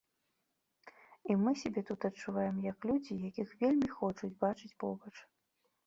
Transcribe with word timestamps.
І 1.33 1.35
мы 1.41 1.51
сябе 1.65 1.81
тут 1.91 2.09
адчуваем 2.11 2.57
як 2.71 2.79
людзі, 2.93 3.21
якіх 3.29 3.49
вельмі 3.63 3.87
хочуць 4.01 4.35
бачыць 4.49 4.77
побач. 4.87 5.15